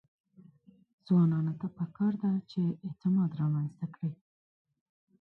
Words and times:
ځوانانو 1.05 1.53
ته 1.59 1.67
پکار 1.77 2.13
ده 2.21 2.31
چې، 2.49 2.61
اعتماد 2.87 3.29
رامنځته 3.41 3.85
کړي. 3.95 4.11